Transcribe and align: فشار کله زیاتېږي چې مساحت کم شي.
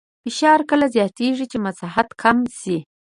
فشار 0.23 0.59
کله 0.69 0.85
زیاتېږي 0.95 1.45
چې 1.51 1.57
مساحت 1.65 2.09
کم 2.21 2.37
شي. 2.59 2.77